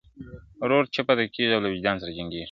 [0.61, 2.39] •ورور چوپ پاتې کيږي او له وجدان سره جنګېږي..